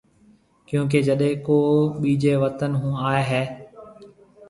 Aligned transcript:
ڪيونڪہ 0.67 0.99
جڏي 1.07 1.31
ڪو 1.45 1.57
ٻيجي 2.01 2.33
وطن 2.43 2.71
هون 2.81 2.93
آئي 3.09 3.21
هيَ۔ 3.29 3.43